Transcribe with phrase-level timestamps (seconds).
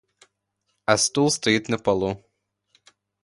[0.85, 2.11] А стул стоит на полу.